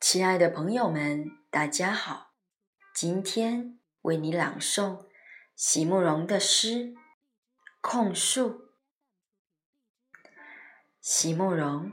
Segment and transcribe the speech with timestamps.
[0.00, 2.32] 亲爱的朋友们，大家好！
[2.94, 5.06] 今天为你朗诵
[5.56, 6.88] 席慕容的诗
[7.80, 8.50] 《控诉》。
[11.00, 11.92] 席慕容，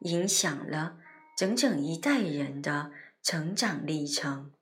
[0.00, 0.96] 影响了
[1.36, 2.90] 整整一代人的
[3.22, 4.52] 成长历程。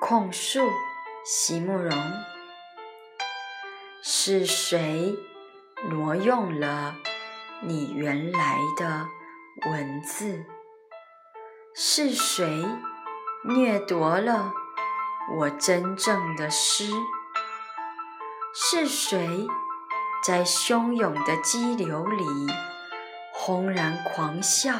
[0.00, 0.60] 控诉，
[1.24, 1.92] 席慕容。
[4.02, 5.16] 是谁
[5.88, 6.94] 挪用了
[7.62, 9.08] 你原来的
[9.70, 10.44] 文字？
[11.74, 12.64] 是谁
[13.44, 14.52] 掠夺了
[15.36, 16.90] 我真正的诗？
[18.54, 19.46] 是谁
[20.24, 22.24] 在汹涌的激流里
[23.32, 24.72] 轰然狂笑，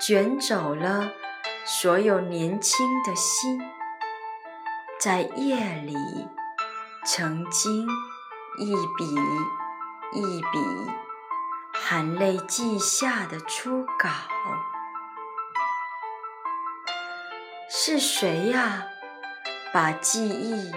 [0.00, 1.10] 卷走了
[1.64, 3.60] 所有年轻的心？
[5.00, 5.96] 在夜里。
[7.08, 7.86] 曾经
[8.58, 9.14] 一笔
[10.12, 10.90] 一笔
[11.72, 14.08] 含泪记下的初稿，
[17.88, 18.88] 是谁呀？
[19.72, 20.72] 把记忆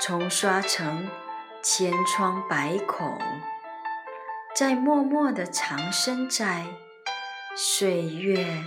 [0.00, 1.06] 冲刷成
[1.62, 3.18] 千疮百孔，
[4.56, 6.64] 在默默的藏身在
[7.54, 8.64] 岁月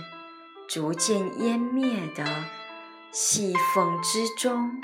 [0.68, 2.24] 逐渐湮灭的
[3.10, 4.80] 细缝之中。